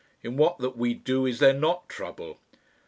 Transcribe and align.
In 0.23 0.35
what 0.35 0.57
that 0.57 0.75
we 0.75 0.95
do 0.95 1.27
is 1.27 1.37
there 1.37 1.53
not 1.53 1.87
trouble?" 1.87 2.39